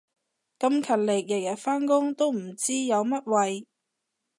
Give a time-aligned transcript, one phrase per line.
[0.57, 3.65] 咁勤力日日返工都唔知有乜謂